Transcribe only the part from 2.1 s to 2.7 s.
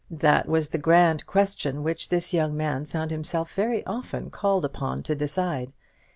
young